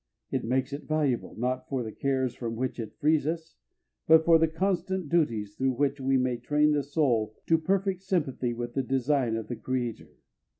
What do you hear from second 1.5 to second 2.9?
for the cares from which